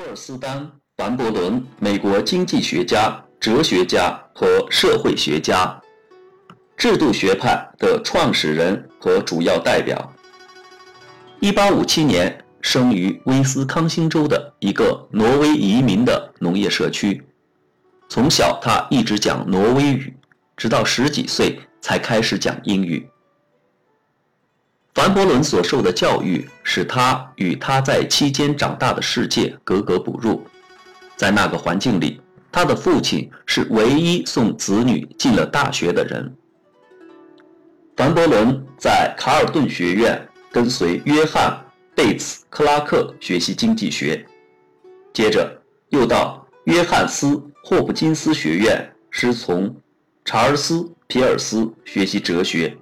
[0.00, 5.78] 托尔斯丹、凡伯伦，美国经济学家、哲学家和社会学家，
[6.74, 10.10] 制度学派的创始人和主要代表。
[11.42, 17.22] 1857年生于威斯康星州的一个挪威移民的农业社区。
[18.08, 20.16] 从小他一直讲挪威语，
[20.56, 23.06] 直到十几岁才开始讲英语。
[25.00, 30.46] 凡伯伦所受的教育使他与他在期间长大的世界格格不入。
[31.16, 32.20] 在那个环境里，
[32.52, 36.30] 他的父亲是唯一送子女进了大学的人。
[37.96, 40.20] 凡伯伦在卡尔顿学院
[40.52, 41.50] 跟随约翰·
[41.96, 44.22] 贝茨·克拉克学习经济学，
[45.14, 45.50] 接着
[45.88, 47.26] 又到约翰斯·
[47.64, 49.74] 霍普金斯学院师从
[50.26, 50.74] 查尔斯·
[51.06, 52.76] 皮尔斯学习哲学。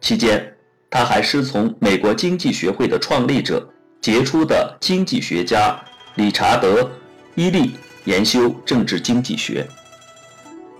[0.00, 0.56] 期间，
[0.90, 3.66] 他还师从美国经济学会的创立者、
[4.00, 5.80] 杰出的经济学家
[6.16, 6.82] 理查德·
[7.36, 7.76] 伊利
[8.06, 9.64] 研修政治经济学。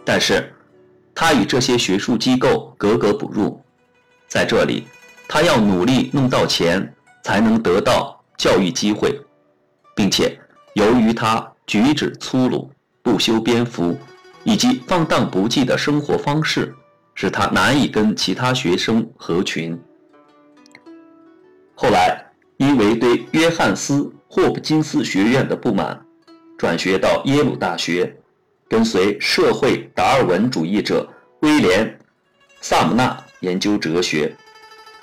[0.05, 0.53] 但是，
[1.15, 3.63] 他与这些学术机构格格不入。
[4.27, 4.89] 在这里，
[5.29, 9.17] 他要努力弄到钱，才能得到教育机会，
[9.95, 10.37] 并且
[10.75, 12.69] 由于他举止粗鲁、
[13.01, 13.97] 不修边幅
[14.43, 16.75] 以及放荡不羁的生活方式，
[17.15, 19.81] 使他难以跟其他学生合群。
[21.83, 22.23] 后来，
[22.59, 23.95] 因为对约翰斯·
[24.29, 25.99] 霍普金斯学院的不满，
[26.59, 28.15] 转学到耶鲁大学，
[28.69, 31.09] 跟随社会达尔文主义者
[31.41, 31.87] 威廉·
[32.61, 34.37] 萨姆纳研究哲学，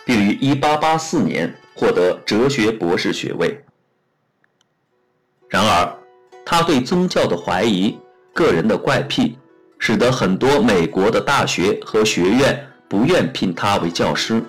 [0.06, 3.60] 并于1884年获得哲学博士学位。
[5.50, 5.98] 然而，
[6.46, 7.98] 他对宗教的怀疑、
[8.36, 9.36] 个人的怪癖，
[9.80, 14.40] 使得很多美国的大学和学院不愿聘他为教师，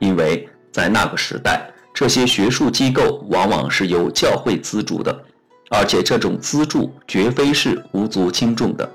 [0.00, 1.70] 因为在那个时代。
[1.96, 5.24] 这些学术机构往往是由教会资助的，
[5.70, 8.86] 而且这种资助绝非是无足轻重的。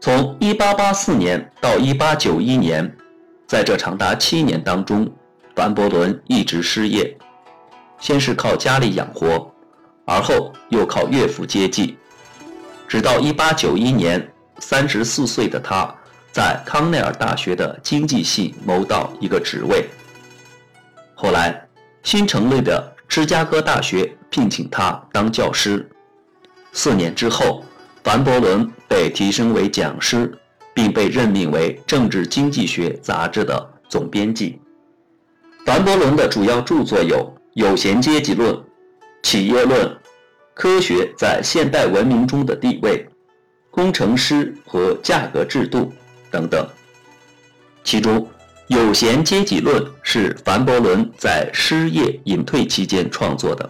[0.00, 2.96] 从1884年到1891年，
[3.48, 5.10] 在这长达七年当中，
[5.56, 7.12] 凡伯伦一直失业，
[7.98, 9.52] 先是靠家里养活，
[10.04, 11.96] 而后又靠岳父接济，
[12.86, 15.92] 直到1891年，三十四岁的他
[16.30, 19.88] 在康奈尔大学的经济系谋到一个职位，
[21.16, 21.66] 后来。
[22.02, 25.88] 新成立的芝加哥大学聘请他当教师。
[26.72, 27.64] 四年之后，
[28.02, 30.32] 凡伯伦被提升为讲师，
[30.74, 34.60] 并被任命为《政治经济学》杂志的总编辑。
[35.64, 37.16] 凡伯伦的主要著作有
[37.54, 38.52] 《有闲阶级论》
[39.22, 39.86] 《企业论》
[40.54, 42.98] 《科学在现代文明中的地位》
[43.70, 45.78] 《工程师和价格制度》
[46.32, 46.66] 等等，
[47.84, 48.26] 其中。
[48.68, 53.68] 有闲阶级论是凡伯伦在失业隐退期间创作的，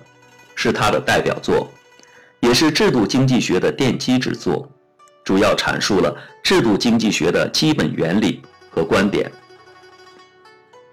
[0.54, 1.68] 是他的代表作，
[2.40, 4.70] 也是制度经济学的奠基之作，
[5.24, 6.14] 主要阐述了
[6.44, 9.30] 制度经济学的基本原理和观点。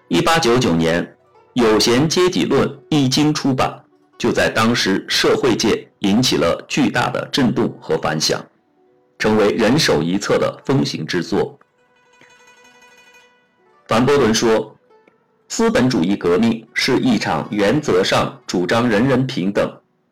[0.07, 1.05] 一八九九年，
[1.53, 3.83] 《有闲阶级论》一经出版，
[4.17, 8.43] 就在当时社会界引起了巨大的震动和反响，
[9.19, 11.58] 成为人手一册的风行之作。
[13.89, 14.77] 凡伯伦说
[15.49, 19.67] ：“资本主义革命是一场原则上主张人人平等，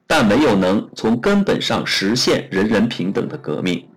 [0.07, 3.87] 但没有能从根本上实现人人平等的革命。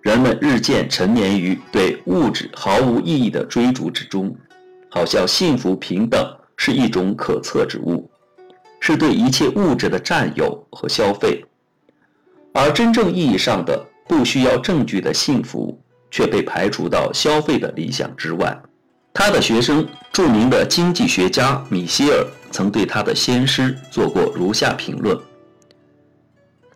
[0.00, 4.32] 人们日渐沉湎于对物质毫无意义的追逐之中，
[4.88, 6.24] 好像幸福平等
[6.56, 8.08] 是一种可测之物，
[8.78, 11.44] 是对一切物质的占有和消费，
[12.54, 15.76] 而真正意义上的不需要证据的幸福。”
[16.12, 18.56] 却被排除到消费的理想之外。
[19.12, 25.18] 他的学生，著名的经济学家米歇尔，曾对他的先师做过如下评论：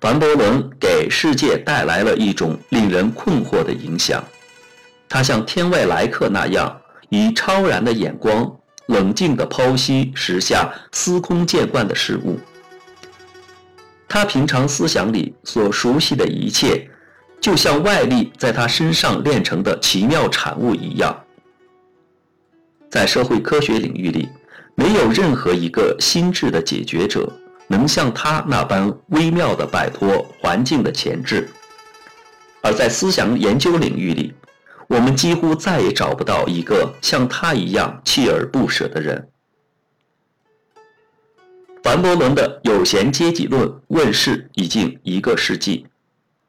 [0.00, 4.22] 凡伯伦给世界带来了一种令人困惑的影响。
[5.08, 8.54] 他像天外来客那样，以超然的眼光，
[8.86, 12.38] 冷静地剖析时下司空见惯的事物。
[14.08, 16.88] 他平常思想里所熟悉的一切。
[17.46, 21.16] 就像外力在他身上炼成的奇妙产物一样，
[22.90, 24.28] 在社会科学领域里，
[24.74, 27.32] 没有任何一个心智的解决者
[27.68, 31.44] 能像他那般微妙地摆脱环境的钳制；
[32.62, 34.34] 而在思想研究领域里，
[34.88, 39.28] 我们几乎再也找不到一个像他一样锲而不舍的人。
[41.84, 45.86] 凡伯伦的有闲阶级论问世已经一个世纪。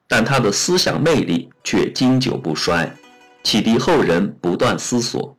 [0.07, 2.89] 但他的思想魅力却经久不衰，
[3.43, 5.37] 启迪后人不断思索。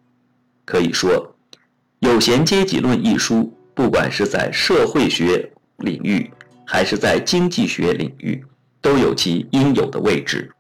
[0.65, 1.11] 可以说，
[2.01, 6.31] 《有闲阶级论》一书，不管是在社会学领域，
[6.67, 8.45] 还是在经济学领域，
[8.83, 10.51] 都有其应有的位置。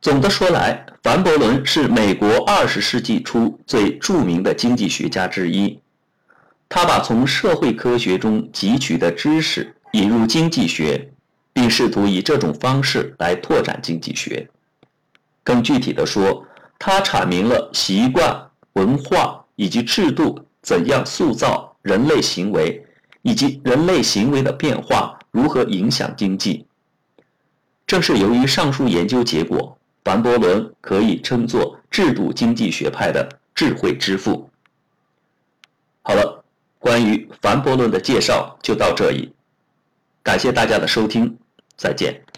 [0.00, 5.80] 总的说来，凡伯伦是美国二十世纪初最著名的经济学家之一。
[6.68, 11.10] 他把从社会科学中汲取的知识引入经济学，
[11.54, 14.46] 并试图以这种方式来拓展经济学。
[15.42, 16.46] 更具体的说，
[16.78, 22.84] 他阐明了习惯、文化以及制度怎样塑造人类行为，
[23.22, 26.66] 以及人类行为的变化如何影响经济。
[27.86, 34.50] 正是由于上述研究结果，凡伯伦可以称作制度经济学派的智慧之父。
[36.02, 36.42] 好了。
[36.84, 39.32] 关于凡伯伦的介绍就到这里，
[40.22, 41.34] 感谢大家的收听，
[41.76, 42.33] 再见。